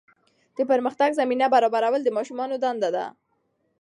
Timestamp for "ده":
2.95-3.05